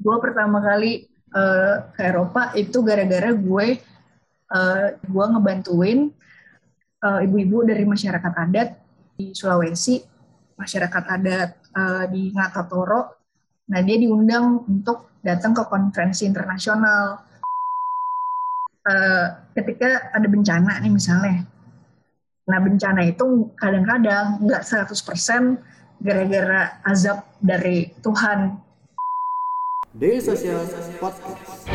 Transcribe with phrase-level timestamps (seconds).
[0.00, 1.04] gue pertama kali
[1.36, 3.66] uh, ke Eropa itu gara-gara gue
[4.50, 6.10] uh, gue ngebantuin
[7.04, 8.68] uh, ibu-ibu dari masyarakat adat
[9.16, 10.00] di Sulawesi,
[10.56, 13.02] masyarakat adat uh, di Ngatatoro.
[13.70, 17.20] Nah dia diundang untuk datang ke konferensi internasional.
[18.80, 21.44] Uh, ketika ada bencana nih misalnya,
[22.48, 25.60] nah bencana itu kadang-kadang nggak 100%
[26.00, 28.56] gara-gara azab dari Tuhan.
[29.90, 30.62] Daily Social
[31.02, 31.66] Podcast.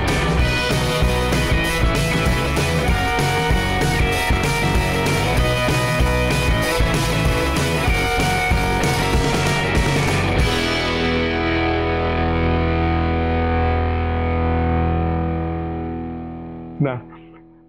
[16.79, 17.03] Nah,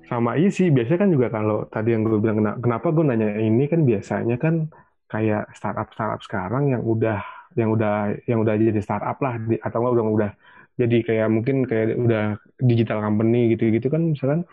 [0.06, 3.82] sama sih biasanya kan juga kalau tadi yang gue bilang kenapa gue nanya ini kan
[3.82, 4.70] biasanya kan
[5.10, 9.94] kayak startup startup sekarang yang udah yang udah yang udah jadi startup lah atau enggak
[9.96, 10.30] udah udah
[10.76, 14.44] jadi kayak mungkin kayak udah digital company gitu-gitu kan misalkan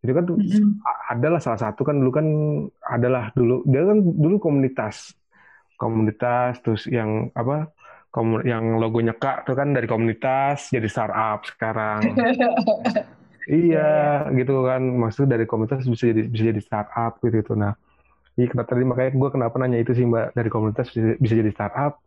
[0.00, 0.80] itu kan mm-hmm.
[1.12, 2.26] adalah salah satu kan dulu kan
[2.84, 5.12] adalah dulu dia kan dulu komunitas
[5.76, 7.68] komunitas terus yang apa
[8.48, 12.00] yang logonya kak itu kan dari komunitas jadi startup sekarang.
[13.46, 17.78] Iya gitu kan maksud dari komunitas bisa jadi bisa jadi startup gitu itu nah
[18.36, 21.50] Iya, kenapa tadi makanya gue kenapa nanya itu sih Mbak dari komunitas bisa, bisa jadi
[21.56, 22.04] startup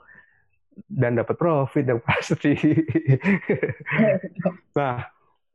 [0.87, 2.53] dan dapat profit yang pasti.
[4.77, 5.03] nah,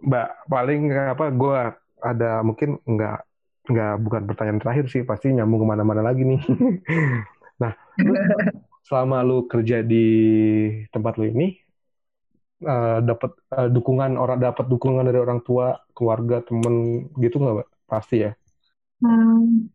[0.05, 1.59] Mbak paling apa gue
[2.05, 3.19] ada mungkin nggak
[3.65, 6.41] nggak bukan pertanyaan terakhir sih pasti nyambung ke mana-mana lagi nih.
[7.63, 7.73] nah,
[8.85, 10.07] selama lu kerja di
[10.93, 11.57] tempat lu ini
[12.69, 17.69] uh, dapat uh, dukungan orang dapat dukungan dari orang tua, keluarga, temen gitu nggak, Mbak?
[17.89, 18.33] Pasti ya.
[19.01, 19.69] Hmm,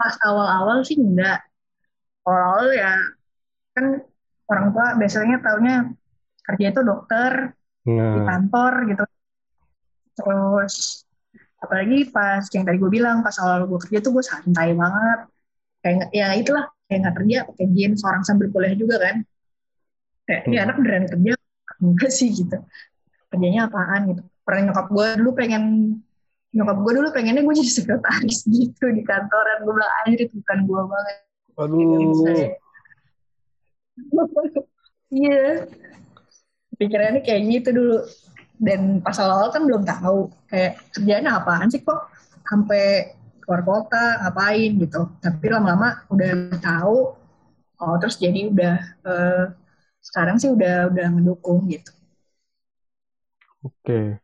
[0.00, 1.44] pas awal-awal sih enggak
[2.24, 2.92] awal-awal ya
[3.76, 3.84] kan
[4.50, 5.76] orang tua biasanya taunya
[6.42, 7.32] kerja itu dokter
[7.86, 8.14] nah.
[8.18, 9.04] di kantor gitu.
[10.18, 11.06] Terus
[11.60, 15.20] apalagi pas yang tadi gue bilang pas awal gue kerja tuh gue santai banget.
[15.80, 19.16] Kayak ya itulah kayak nggak kerja pakai jeans seorang sambil kuliah juga kan.
[20.26, 20.52] Kayak hmm.
[20.52, 21.32] ya anak beneran kerja
[21.80, 22.58] enggak sih gitu.
[23.30, 24.10] Kerjanya apaan?
[24.10, 24.22] gitu.
[24.42, 25.62] Pernah nyokap gue dulu pengen
[26.50, 29.62] nyokap gue dulu pengennya gue jadi sekretaris gitu di kantoran.
[29.62, 31.16] Gue bilang aja itu bukan gue banget.
[31.60, 32.58] Aduh
[35.20, 35.64] iya.
[36.76, 37.98] Pikirannya kayak gitu dulu.
[38.60, 42.12] Dan pas awal-awal kan belum tahu kayak kerjanya apaan sih kok?
[42.44, 44.76] Sampai keluar kota ngapain?
[44.76, 45.08] gitu.
[45.20, 47.20] Tapi lama-lama udah tahu
[47.80, 48.76] oh terus jadi udah
[49.08, 49.44] uh,
[50.04, 51.92] sekarang sih udah udah ngedukung gitu.
[53.64, 54.20] Oke.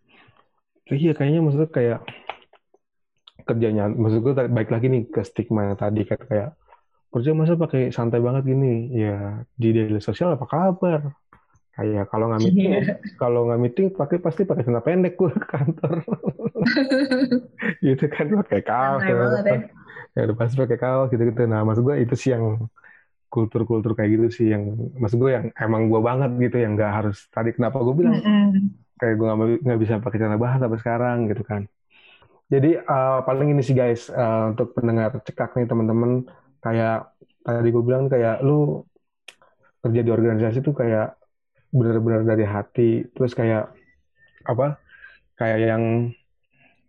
[0.87, 0.97] Okay.
[0.97, 2.00] Iya kayaknya maksudnya kayak
[3.47, 6.50] kerjanya, maksud gue baik lagi nih ke stigma yang tadi kan kayak
[7.16, 11.00] kerja masa pakai santai banget gini, ya di daily sosial apa kabar?
[11.72, 12.97] Kayak kalau nggak meeting, yeah.
[13.16, 16.05] kalau nggak meeting pakai pasti pakai celana pendek gue ke kantor,
[17.84, 19.16] gitu kan pakai kaos, ya,
[20.16, 21.44] ya udah pasti pakai kaos gitu-gitu.
[21.44, 22.69] Nah maksud gue itu sih yang
[23.28, 27.28] kultur-kultur kayak gitu sih yang maksud gue yang emang gue banget gitu yang nggak harus
[27.28, 29.28] tadi kenapa gue bilang mm -hmm kayak gue
[29.60, 31.69] nggak bisa pakai celana bahan sampai sekarang gitu kan
[32.49, 36.25] jadi uh, paling ini sih guys uh, untuk pendengar cekak nih teman-teman
[36.66, 37.15] kayak
[37.47, 38.82] tadi gue bilang kayak lu
[39.87, 41.15] kerja di organisasi tuh kayak
[41.71, 43.06] benar-benar dari hati.
[43.15, 43.71] Terus kayak
[44.47, 44.82] apa
[45.38, 45.84] kayak yang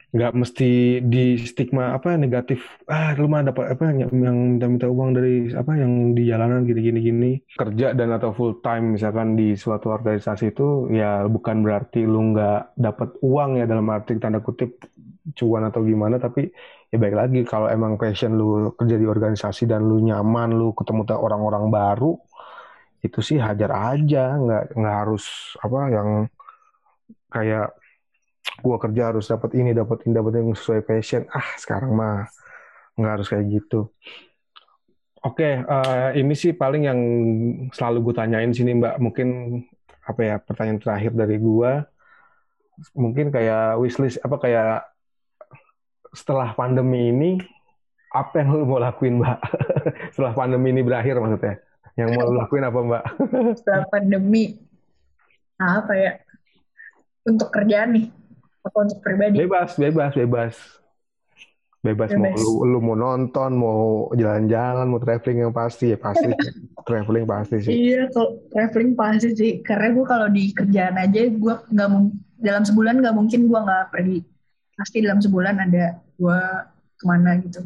[0.08, 5.52] nggak mesti di stigma apa negatif ah lu mah dapat apa yang minta-minta uang dari
[5.52, 7.32] apa yang di jalanan gini-gini gini.
[7.54, 12.80] Kerja dan atau full time misalkan di suatu organisasi itu ya bukan berarti lu nggak
[12.80, 14.80] dapat uang ya dalam arti tanda kutip
[15.36, 16.48] cuan atau gimana tapi
[16.92, 17.42] ya baik lagi.
[17.44, 22.16] Kalau emang passion lu kerja di organisasi dan lu nyaman lu ketemu orang-orang baru
[23.04, 24.36] itu sih hajar aja.
[24.40, 26.10] Nggak nggak harus apa yang
[27.28, 27.68] kayak
[28.64, 31.24] gua kerja harus dapat ini dapat ini dapat yang sesuai passion.
[31.32, 32.28] Ah sekarang mah
[32.98, 33.92] nggak harus kayak gitu.
[35.26, 37.00] Oke okay, uh, eh, ini sih paling yang
[37.74, 38.96] selalu gue tanyain sini mbak.
[39.02, 39.60] Mungkin
[40.08, 41.84] apa ya pertanyaan terakhir dari gua.
[42.94, 44.86] Mungkin kayak wishlist apa kayak
[46.16, 47.32] setelah pandemi ini
[48.12, 49.38] apa yang lu mau lakuin mbak?
[50.16, 51.60] Setelah pandemi ini berakhir maksudnya
[52.00, 53.04] yang mau lu lakuin apa mbak?
[53.60, 54.56] Setelah pandemi
[55.60, 56.12] apa ya?
[57.28, 58.06] Untuk kerjaan nih
[58.64, 59.36] apa untuk pribadi?
[59.44, 60.56] Bebas bebas bebas.
[61.86, 62.20] Bebas, bebas.
[62.20, 66.28] mau lu, lu mau nonton mau jalan-jalan mau traveling yang pasti ya pasti
[66.88, 67.72] traveling pasti sih.
[67.72, 69.52] Iya kalau traveling pasti sih.
[69.64, 71.90] Karena gue kalau di kerjaan aja gue nggak
[72.44, 74.20] dalam sebulan nggak mungkin gue nggak pergi
[74.78, 76.42] pasti dalam sebulan ada gue
[76.98, 77.66] ke mana gitu.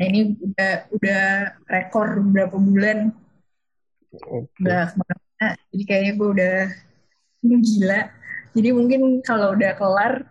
[0.00, 1.22] Nah ini udah udah
[1.68, 3.12] rekor berapa bulan.
[4.10, 4.42] Okay.
[4.66, 6.56] udah ke mana jadi kayaknya gue udah
[7.68, 8.00] gila.
[8.50, 10.26] Jadi mungkin kalau udah kelar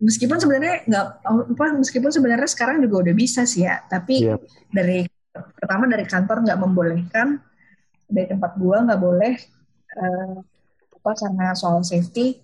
[0.00, 3.82] meskipun sebenarnya nggak apa meskipun sebenarnya sekarang juga udah bisa sih ya.
[3.90, 4.40] Tapi yep.
[4.70, 5.04] dari
[5.34, 7.42] pertama dari kantor nggak membolehkan.
[8.12, 9.34] Dari tempat gua nggak boleh
[9.98, 10.36] uh,
[11.02, 12.38] apa karena soal safety.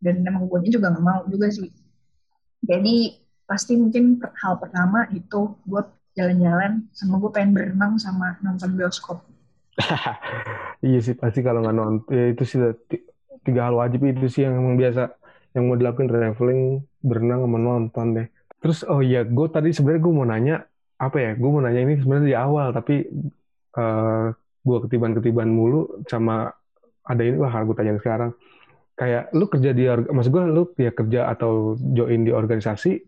[0.00, 1.68] Dan emang gue juga nggak mau juga sih
[2.64, 3.16] jadi
[3.48, 5.82] pasti mungkin hal pertama itu gue
[6.14, 9.24] jalan-jalan sama gue pengen berenang sama nonton bioskop.
[10.80, 12.56] Iya sih pasti kalau nggak nonton ya itu sih
[13.44, 15.12] tiga hal wajib itu sih yang emang biasa
[15.52, 16.62] yang mau dilakuin traveling
[17.04, 18.26] berenang sama nonton deh.
[18.64, 20.56] Terus oh iya gue tadi sebenarnya gue mau nanya
[20.96, 22.94] apa ya gue mau nanya ini sebenarnya di awal tapi
[23.76, 26.48] uh, eh, gue ketiban-ketiban mulu sama
[27.04, 28.32] ada ini lah aku tanya sekarang
[29.00, 33.00] kayak lu kerja di maksud gue lu ya kerja atau join di organisasi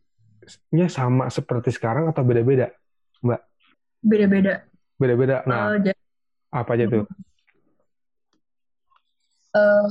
[0.73, 2.73] nya sama seperti sekarang atau beda-beda
[3.21, 3.41] mbak?
[4.01, 4.65] Beda-beda.
[4.97, 5.45] Beda-beda.
[5.45, 6.01] Nah uh, jadi,
[6.49, 7.05] apa aja tuh?
[9.53, 9.87] Uh,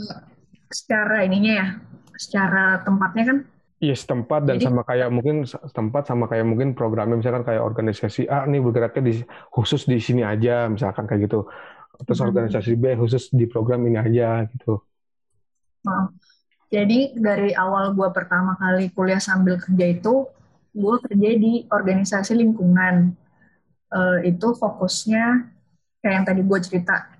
[0.73, 1.67] secara ininya ya
[2.17, 3.37] secara tempatnya kan?
[3.81, 7.65] Iya yes, tempat dan Jadi, sama kayak mungkin tempat sama kayak mungkin programnya misalkan kayak
[7.65, 9.13] organisasi A nih bergeraknya di
[9.49, 11.49] khusus di sini aja misalkan kayak gitu.
[12.05, 12.29] Terus hmm.
[12.29, 14.81] organisasi B khusus di program ini aja gitu.
[15.81, 16.13] Nah,
[16.71, 20.29] jadi dari awal gue pertama kali kuliah sambil kerja itu,
[20.71, 23.17] gue kerja di organisasi lingkungan.
[23.91, 25.51] Uh, itu fokusnya
[25.99, 27.11] kayak yang tadi gue cerita,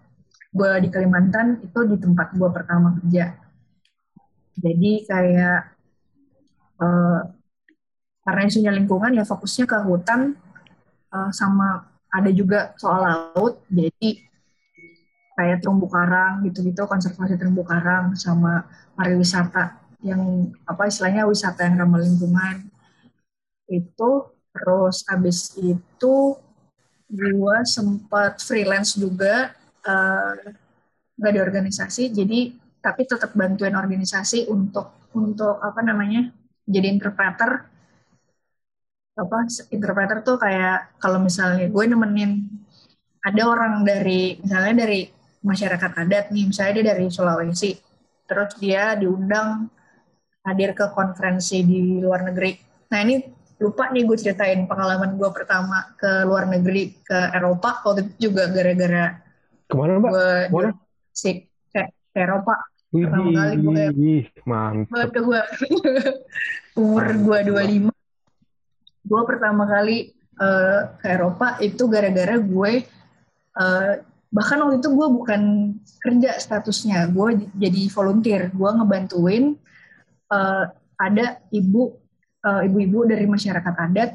[0.55, 3.35] gue di Kalimantan itu di tempat gue pertama kerja.
[4.55, 5.59] Jadi kayak
[6.79, 7.27] uh,
[8.23, 10.39] karena isunya lingkungan ya fokusnya ke hutan
[11.11, 13.59] uh, sama ada juga soal laut.
[13.67, 14.30] Jadi
[15.35, 22.01] kayak terumbu karang gitu-gitu konservasi terumbu karang sama pariwisata yang apa istilahnya wisata yang ramah
[22.01, 22.67] lingkungan.
[23.69, 26.15] Itu terus abis itu
[27.11, 30.35] gue sempat freelance juga uh,
[31.15, 32.39] nggak di organisasi jadi
[32.81, 36.33] tapi tetap bantuin organisasi untuk untuk apa namanya
[36.65, 37.67] jadi interpreter.
[39.11, 39.37] Apa
[39.69, 42.47] interpreter tuh kayak kalau misalnya gue nemenin
[43.21, 47.77] ada orang dari misalnya dari masyarakat adat nih, misalnya dia dari Sulawesi,
[48.29, 49.67] terus dia diundang
[50.41, 52.57] hadir ke konferensi di luar negeri.
[52.89, 53.21] Nah ini
[53.61, 58.49] lupa nih gue ceritain pengalaman gue pertama ke luar negeri ke Eropa waktu itu juga
[58.49, 59.21] gara-gara
[59.69, 60.11] ke mana mbak?
[60.11, 60.71] Gue Ke mana?
[61.13, 61.31] si
[61.69, 62.55] ke, ke Eropa
[62.91, 63.85] Wih, pertama kali gue
[64.43, 65.07] mantap.
[65.13, 65.41] Ke gue
[66.81, 67.93] umur gue dua lima
[69.05, 70.09] gue pertama kali
[70.41, 72.71] uh, ke Eropa itu gara-gara gue
[73.61, 73.93] uh,
[74.31, 75.41] bahkan waktu itu gue bukan
[75.99, 78.41] kerja statusnya gue jadi volunteer.
[78.55, 79.59] Gue ngebantuin
[80.31, 81.99] uh, ada ibu
[82.47, 84.11] uh, ibu-ibu dari masyarakat adat.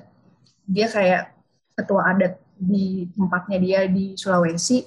[0.66, 1.36] Dia kayak
[1.76, 4.80] ketua adat di tempatnya dia di Sulawesi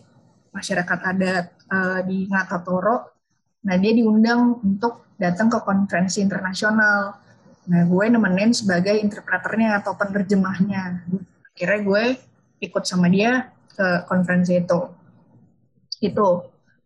[0.49, 3.13] masyarakat adat uh, di Ngatatoro
[3.59, 7.19] nah dia diundang untuk datang ke konferensi internasional.
[7.69, 11.05] Nah gue nemenin sebagai interpreternya atau penerjemahnya.
[11.53, 12.03] Akhirnya gue
[12.63, 14.98] ikut sama dia ke konferensi itu
[15.99, 16.29] itu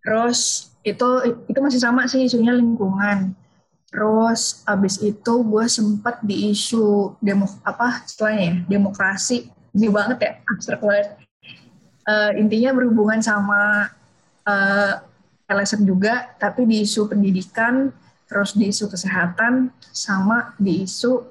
[0.03, 1.07] terus itu
[1.47, 3.33] itu masih sama sih isunya lingkungan.
[3.93, 9.47] Terus abis itu gue sempat di isu demo apa setelahnya ya demokrasi.
[9.73, 11.23] Ini banget ya abstrak banget
[12.07, 13.91] uh, intinya berhubungan sama
[14.47, 14.93] uh,
[15.47, 17.91] LSM juga tapi di isu pendidikan
[18.27, 21.21] terus di isu kesehatan sama di isu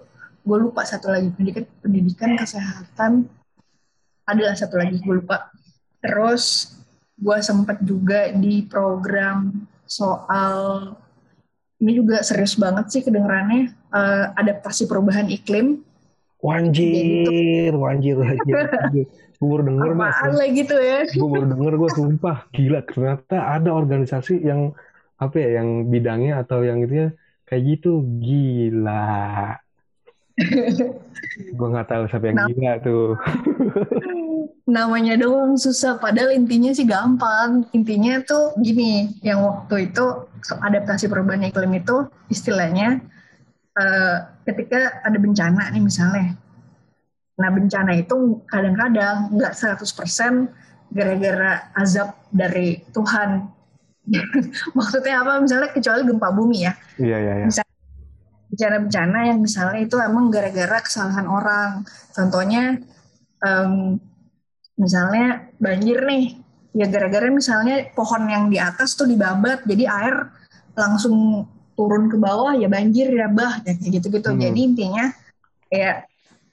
[0.43, 3.31] gue lupa satu lagi pendidikan pendidikan kesehatan.
[4.23, 5.51] Adalah satu lagi gue lupa.
[6.03, 6.75] Terus
[7.19, 9.53] gue sempet juga di program
[9.85, 10.57] soal
[11.83, 15.83] ini juga serius banget sih kedengarannya uh, adaptasi perubahan iklim.
[16.43, 18.55] Wanjir, wanjir, wanjir.
[19.43, 20.15] gue baru denger mas.
[20.55, 21.07] gitu ya.
[21.11, 24.71] Gue baru denger gue sumpah gila ternyata ada organisasi yang
[25.19, 27.09] apa ya yang bidangnya atau yang itu ya
[27.47, 29.59] kayak gitu gila.
[31.59, 33.07] gue nggak tahu siapa yang nah, gila tuh.
[34.67, 35.99] namanya doang susah.
[35.99, 37.67] Padahal intinya sih gampang.
[37.75, 40.05] Intinya tuh gini yang waktu itu
[40.49, 43.03] adaptasi perubahan iklim itu istilahnya
[43.79, 44.17] uh,
[44.47, 46.39] ketika ada bencana nih misalnya.
[47.39, 53.49] Nah bencana itu kadang-kadang nggak 100% gara-gara azab dari Tuhan.
[54.77, 55.41] Maksudnya apa?
[55.41, 56.73] Misalnya kecuali gempa bumi ya.
[57.01, 57.65] Iya iya iya.
[58.53, 61.71] Bencana-bencana yang misalnya itu emang gara-gara kesalahan orang.
[62.13, 62.77] Contohnya
[63.41, 63.97] um,
[64.79, 66.25] misalnya banjir nih
[66.73, 70.17] ya gara-gara misalnya pohon yang di atas tuh dibabat jadi air
[70.73, 71.45] langsung
[71.77, 74.41] turun ke bawah ya banjir ya bah ya kayak gitu-gitu hmm.
[74.41, 75.07] jadi intinya
[75.69, 75.97] kayak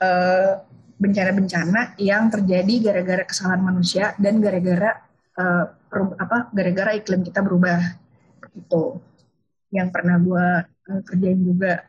[0.03, 0.53] eh,
[0.99, 4.99] bencana-bencana yang terjadi gara-gara kesalahan manusia dan gara-gara
[5.39, 5.65] uh,
[6.19, 7.79] apa gara-gara iklim kita berubah
[8.51, 8.99] gitu
[9.71, 11.87] yang pernah gue uh, kerjain juga.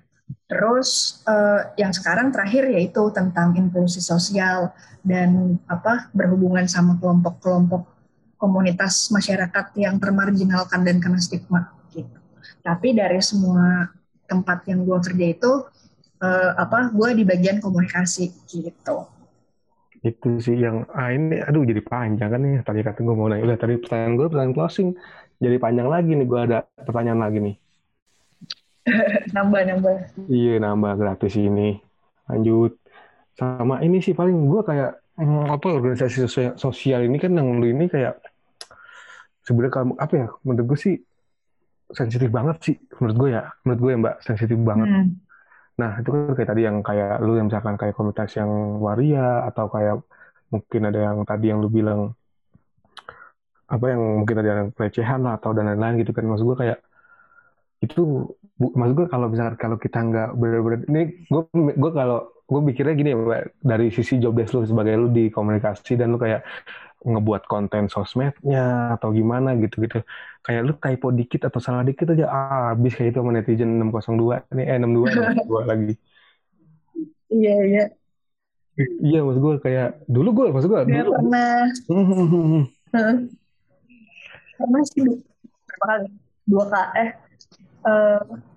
[0.50, 4.74] Terus uh, yang sekarang terakhir yaitu tentang inklusi sosial
[5.06, 7.86] dan apa berhubungan sama kelompok-kelompok
[8.34, 12.18] komunitas masyarakat yang termarginalkan dan kena stigma gitu.
[12.66, 13.94] Tapi dari semua
[14.26, 15.52] tempat yang gue kerja itu
[16.24, 19.06] uh, apa gue di bagian komunikasi gitu.
[20.00, 23.44] Itu sih yang ah ini aduh jadi panjang kan nih tadi kata gue mau nanya
[23.54, 24.90] udah tadi pertanyaan gue pertanyaan closing.
[25.40, 27.56] Jadi panjang lagi nih gue ada pertanyaan lagi nih
[29.36, 29.94] nambah nambah.
[30.28, 31.78] Iya nambah gratis ini.
[32.30, 32.76] Lanjut.
[33.36, 37.92] Sama ini sih paling gue kayak apa organisasi sosial, sosial ini kan yang lu ini
[37.92, 38.16] kayak
[39.44, 40.96] sebenarnya kamu apa ya menurut gue sih
[41.92, 43.42] sensitif banget sih menurut gue ya.
[43.66, 44.88] Menurut gue ya mbak sensitif banget.
[44.90, 45.10] Hmm.
[45.80, 48.52] nah itu kan kayak tadi yang kayak lu yang misalkan kayak komunitas yang
[48.84, 50.04] waria atau kayak
[50.52, 52.12] mungkin ada yang tadi yang lu bilang
[53.64, 56.28] apa yang mungkin ada yang pelecehan lah atau dan lain-lain gitu kan.
[56.28, 56.78] Maksud gue kayak
[57.80, 58.28] itu
[58.60, 61.02] bu, maksud gue kalau misalkan kalau kita nggak benar-benar ini
[61.32, 61.42] gue
[61.74, 65.32] gue kalau gue pikirnya gini ya mbak dari sisi job desk lu sebagai lu di
[65.32, 66.44] komunikasi dan lu kayak
[67.00, 70.04] ngebuat konten sosmednya atau gimana gitu-gitu.
[70.44, 74.52] Kayak lu typo dikit atau salah dikit aja ah, habis kayak itu sama netizen 602
[74.52, 75.08] ini eh 62
[75.48, 75.94] 62 lagi.
[77.32, 77.84] Iya iya.
[79.00, 81.64] Iya maksud gue kayak dulu gue maksud gue dulu pernah.
[84.60, 86.08] pernah sih berapa kali?
[86.44, 87.10] Dua kali eh
[87.88, 88.49] uh,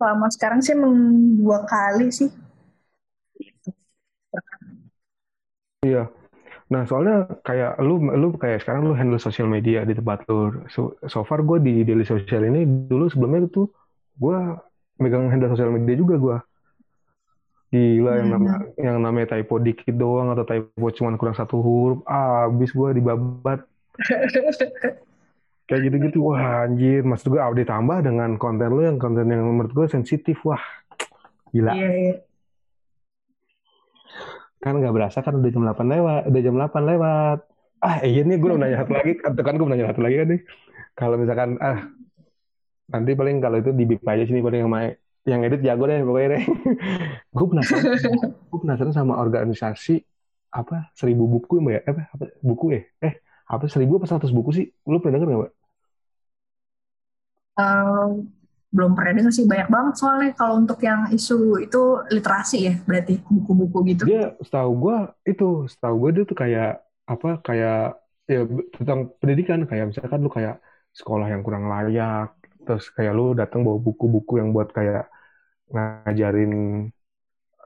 [0.00, 0.96] selama sekarang sih emang
[1.36, 2.32] dua kali sih.
[5.84, 6.08] Iya,
[6.70, 10.62] Nah, soalnya kayak lu lu kayak sekarang lu handle sosial media di tempat lu.
[10.70, 13.66] So, so far gue di daily social ini dulu sebelumnya itu
[14.22, 14.38] gue
[15.02, 16.36] megang handle sosial media juga gue.
[17.74, 18.78] Gila yang nama hmm.
[18.78, 23.66] yang namanya typo dikit doang atau typo cuma kurang satu huruf, ah, abis gue dibabat.
[25.70, 26.18] kayak gitu-gitu.
[26.26, 27.06] Wah anjir.
[27.06, 30.42] Maksud gue ah, ditambah dengan konten lu yang konten yang menurut gue sensitif.
[30.42, 30.58] Wah
[31.54, 31.70] gila.
[31.78, 32.14] Iya, iya.
[34.58, 37.38] Kan nggak berasa kan udah jam 8 lewat udah jam 8 lewat.
[37.80, 39.12] Ah iya nih gue udah nanya satu lagi.
[39.22, 40.40] Kan kan gue nanya satu lagi kan nih.
[40.98, 41.78] Kalau misalkan ah
[42.90, 46.02] nanti paling kalau itu di bip aja sini paling yang main yang edit jago deh
[46.02, 46.42] pokoknya deh.
[47.36, 47.84] Gue penasaran
[48.50, 50.02] gue penasaran sama organisasi
[50.50, 51.80] apa seribu buku mbak ya?
[51.86, 54.66] Apa, apa buku ya eh apa seribu apa seratus buku sih?
[54.90, 55.52] Lu pernah denger nggak mbak?
[57.60, 58.32] Um,
[58.70, 63.18] belum pernah dengar sih banyak banget soalnya kalau untuk yang isu itu literasi ya berarti
[63.26, 64.02] buku-buku gitu.
[64.06, 66.72] Dia setahu gue itu setahu gue dia tuh kayak
[67.10, 67.98] apa kayak
[68.30, 68.46] ya
[68.78, 69.66] tentang pendidikan.
[69.66, 70.62] Kayak misalkan lu kayak
[70.94, 72.30] sekolah yang kurang layak
[72.62, 75.10] terus kayak lu datang bawa buku-buku yang buat kayak
[75.74, 76.52] ngajarin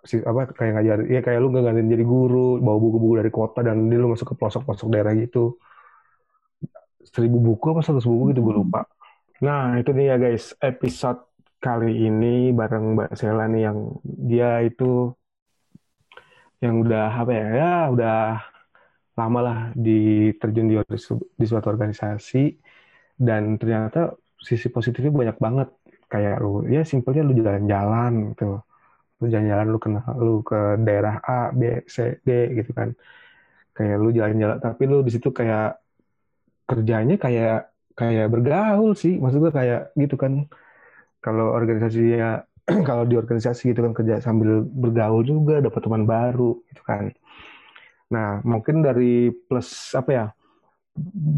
[0.09, 3.61] si apa kayak ngajarin ya kayak lu nggak ngajarin jadi guru bawa buku-buku dari kota
[3.61, 5.61] dan dia lu masuk ke pelosok-pelosok daerah gitu.
[7.05, 8.89] Seribu buku apa seratus buku gitu gue lupa
[9.45, 11.21] Nah, itu dia guys, episode
[11.61, 15.13] kali ini bareng Mbak Sela nih yang dia itu
[16.65, 18.21] yang udah apa ya, ya udah
[19.21, 19.59] lama lah
[20.41, 20.81] terjun di,
[21.37, 22.57] di suatu organisasi.
[23.21, 25.69] Dan ternyata sisi positifnya banyak banget.
[26.09, 28.65] Kayak lu ya simpelnya lu jalan-jalan gitu.
[29.21, 32.97] Lu jalan-jalan lu kenal lu ke daerah A B C D gitu kan.
[33.77, 35.77] Kayak lu jalan-jalan tapi lu di situ kayak
[36.65, 39.19] kerjanya kayak kayak bergaul sih.
[39.23, 40.33] Maksud gue kayak gitu kan.
[41.25, 42.45] Kalau organisasi ya
[42.89, 47.13] kalau di organisasi gitu kan kerja sambil bergaul juga dapat teman baru gitu kan.
[48.13, 50.27] Nah mungkin dari plus apa ya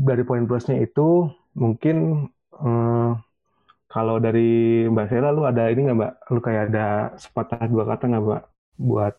[0.06, 2.28] dari poin plusnya itu mungkin
[2.60, 3.10] eh,
[3.86, 6.12] kalau dari Mbak Sela lu ada ini nggak Mbak?
[6.34, 6.86] Lu kayak ada
[7.16, 8.42] sepatah dua kata nggak Mbak?
[8.76, 9.14] Buat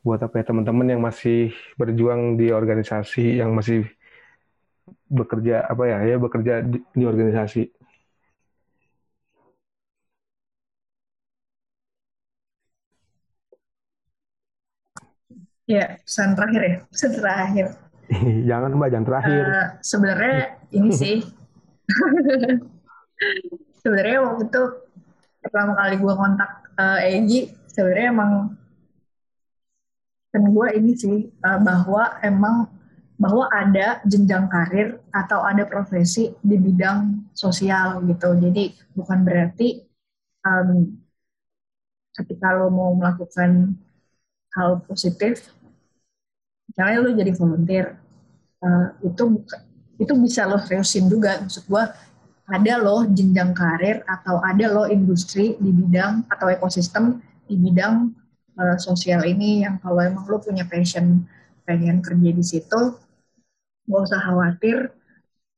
[0.00, 3.84] buat apa ya teman-teman yang masih berjuang di organisasi yang masih
[5.10, 7.62] bekerja apa ya ya bekerja di, di organisasi.
[15.70, 17.66] Ya pesan terakhir ya pesan terakhir.
[18.50, 19.42] Jangan mbak jangan terakhir.
[19.46, 20.38] Uh, sebenarnya
[20.74, 21.18] ini sih.
[23.80, 24.62] Sebenarnya waktu itu
[25.40, 28.32] pertama kali gue kontak uh, Egi sebenarnya emang
[30.30, 32.70] dan gue ini sih uh, bahwa emang
[33.20, 38.32] bahwa ada jenjang karir atau ada profesi di bidang sosial gitu.
[38.40, 39.84] Jadi bukan berarti
[40.40, 40.96] um,
[42.16, 43.76] ketika lo mau melakukan
[44.56, 45.52] hal positif,
[46.72, 48.00] misalnya lo jadi volunteer,
[48.64, 49.44] uh, itu
[50.00, 51.44] itu bisa lo seriusin juga.
[51.44, 51.84] Maksud gue
[52.48, 58.16] ada lo jenjang karir atau ada lo industri di bidang atau ekosistem di bidang
[58.56, 61.28] uh, sosial ini yang kalau emang lo punya passion
[61.68, 63.09] pengen kerja di situ
[63.90, 64.94] nggak usah khawatir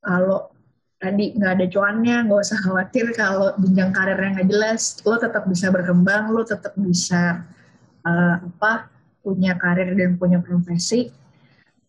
[0.01, 0.49] kalau
[0.97, 5.05] tadi nggak ada cuannya nggak usah khawatir kalau jenjang karirnya nggak jelas.
[5.05, 7.45] Lo tetap bisa berkembang lo tetap bisa
[8.09, 8.89] uh, apa
[9.21, 11.13] punya karir dan punya profesi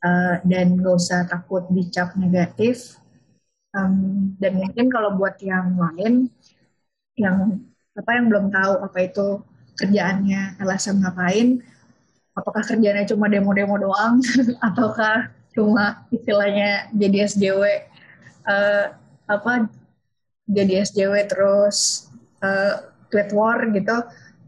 [0.03, 2.99] uh, dan nggak usah takut dicap negatif.
[3.73, 6.29] Um, dan mungkin kalau buat yang lain
[7.17, 7.57] yang
[7.97, 9.41] apa yang belum tahu apa itu
[9.77, 11.61] kerjaannya LSM ngapain
[12.33, 14.21] apakah kerjanya cuma demo-demo doang
[14.67, 17.63] ataukah cuma istilahnya jadi SJW
[18.49, 18.85] uh,
[19.29, 19.69] apa
[20.49, 22.09] jadi SJW terus
[22.43, 22.89] uh,
[23.31, 23.97] war gitu.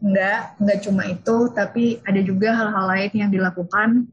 [0.01, 4.09] Enggak enggak cuma itu tapi ada juga hal-hal lain yang dilakukan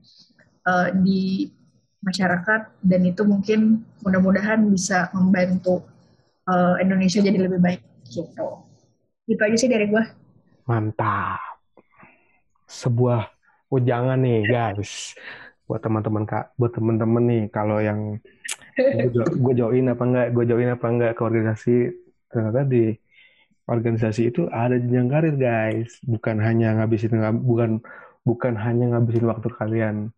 [0.68, 1.50] uh, di
[2.04, 2.84] masyarakat.
[2.84, 5.82] Dan itu mungkin mudah-mudahan bisa membantu
[6.46, 8.62] uh, Indonesia jadi lebih baik gitu.
[9.26, 10.04] Itu aja sih dari gue
[10.66, 11.40] mantap.
[12.68, 13.28] Sebuah
[13.68, 15.16] ujangan nih guys
[15.66, 18.18] buat teman-teman kak buat teman-teman nih kalau yang
[19.14, 21.76] gue join apa enggak gue join apa enggak ke organisasi
[22.32, 22.92] ternyata di
[23.70, 26.00] organisasi itu ada jenjang karir guys.
[26.02, 27.78] Bukan hanya ngabisin bukan
[28.26, 30.10] bukan hanya ngabisin waktu kalian.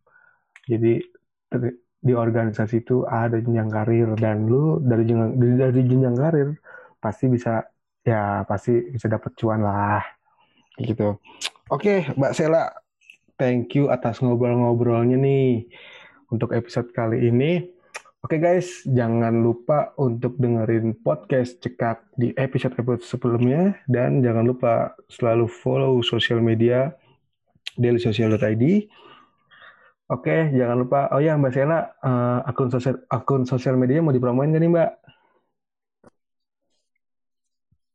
[0.64, 1.04] Jadi
[2.04, 6.48] di organisasi itu ada jenjang karir dan lu dari jenjang dari jenjang karir
[7.00, 7.64] pasti bisa
[8.04, 10.04] ya pasti bisa dapat cuan lah
[10.80, 11.16] gitu.
[11.72, 12.68] Oke mbak Sela
[13.36, 15.66] thank you atas ngobrol-ngobrolnya nih
[16.30, 17.70] untuk episode kali ini.
[18.24, 25.44] Oke guys, jangan lupa untuk dengerin podcast cekak di episode-episode sebelumnya dan jangan lupa selalu
[25.44, 26.96] follow sosial media
[27.76, 28.64] dailysocial.id.
[30.08, 31.12] Oke, jangan lupa.
[31.12, 34.90] Oh ya, Mbak Sela, uh, akun sosial akun sosial media mau dipromoin gak nih, Mbak?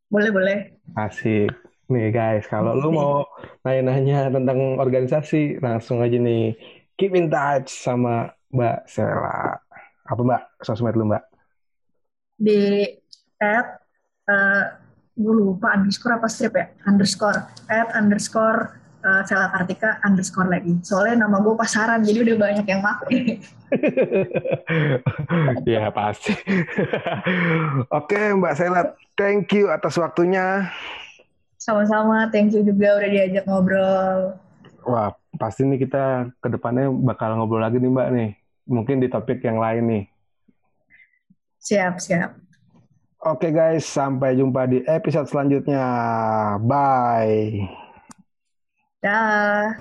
[0.09, 0.57] Boleh, boleh.
[0.97, 1.68] Asik.
[1.89, 3.25] Nih guys, kalau lu mau
[3.65, 6.53] nanya-nanya tentang organisasi, langsung aja nih
[7.01, 9.57] keep in touch sama Mbak Sela.
[10.05, 11.23] Apa Mbak sosmed lu Mbak?
[12.37, 12.85] Di
[13.41, 13.81] at
[14.29, 14.63] uh,
[15.17, 17.41] gue lupa underscore apa strip ya underscore
[17.73, 20.77] at underscore uh, Sela Kartika underscore lagi.
[20.85, 23.41] Soalnya nama gue pasaran, jadi udah banyak yang pakai.
[25.73, 26.37] ya pasti.
[27.97, 30.69] Oke Mbak Sela, thank you atas waktunya.
[31.59, 34.39] Sama-sama, thank you juga udah diajak ngobrol.
[34.87, 38.29] Wah, pasti nih kita ke depannya bakal ngobrol lagi nih Mbak nih.
[38.63, 40.03] Mungkin di topik yang lain nih.
[41.59, 42.31] Siap, siap.
[43.19, 45.83] Oke guys, sampai jumpa di episode selanjutnya.
[46.63, 47.67] Bye.
[49.03, 49.75] Dah.